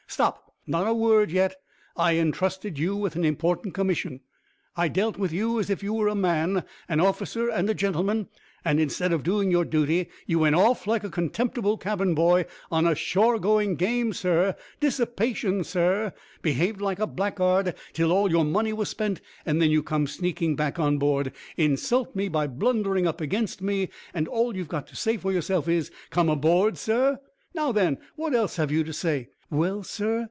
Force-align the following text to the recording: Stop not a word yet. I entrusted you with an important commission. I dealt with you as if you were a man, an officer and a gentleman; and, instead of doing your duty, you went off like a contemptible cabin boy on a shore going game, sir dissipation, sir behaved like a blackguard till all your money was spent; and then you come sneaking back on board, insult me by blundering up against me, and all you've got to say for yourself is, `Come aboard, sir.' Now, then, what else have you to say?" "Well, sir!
Stop 0.07 0.53
not 0.67 0.85
a 0.85 0.93
word 0.93 1.31
yet. 1.31 1.55
I 1.95 2.17
entrusted 2.17 2.77
you 2.77 2.97
with 2.97 3.15
an 3.15 3.23
important 3.23 3.73
commission. 3.73 4.19
I 4.75 4.89
dealt 4.89 5.17
with 5.17 5.31
you 5.31 5.57
as 5.57 5.69
if 5.69 5.81
you 5.81 5.93
were 5.93 6.09
a 6.09 6.15
man, 6.15 6.65
an 6.89 6.99
officer 6.99 7.47
and 7.49 7.69
a 7.69 7.73
gentleman; 7.73 8.27
and, 8.65 8.77
instead 8.77 9.13
of 9.13 9.23
doing 9.23 9.51
your 9.51 9.63
duty, 9.63 10.09
you 10.27 10.37
went 10.39 10.55
off 10.57 10.85
like 10.85 11.05
a 11.05 11.09
contemptible 11.09 11.77
cabin 11.77 12.13
boy 12.13 12.45
on 12.69 12.85
a 12.85 12.93
shore 12.93 13.39
going 13.39 13.75
game, 13.75 14.11
sir 14.11 14.57
dissipation, 14.81 15.63
sir 15.63 16.11
behaved 16.41 16.81
like 16.81 16.99
a 16.99 17.07
blackguard 17.07 17.73
till 17.93 18.11
all 18.11 18.29
your 18.29 18.43
money 18.43 18.73
was 18.73 18.89
spent; 18.89 19.21
and 19.45 19.61
then 19.61 19.71
you 19.71 19.81
come 19.81 20.07
sneaking 20.07 20.57
back 20.57 20.77
on 20.77 20.97
board, 20.97 21.31
insult 21.55 22.17
me 22.17 22.27
by 22.27 22.45
blundering 22.47 23.07
up 23.07 23.21
against 23.21 23.61
me, 23.61 23.87
and 24.13 24.27
all 24.27 24.57
you've 24.57 24.67
got 24.67 24.87
to 24.87 24.95
say 24.97 25.15
for 25.15 25.31
yourself 25.31 25.69
is, 25.69 25.89
`Come 26.11 26.29
aboard, 26.29 26.77
sir.' 26.77 27.17
Now, 27.55 27.71
then, 27.71 27.97
what 28.17 28.33
else 28.33 28.57
have 28.57 28.71
you 28.71 28.83
to 28.83 28.91
say?" 28.93 29.29
"Well, 29.49 29.83
sir! 29.83 30.19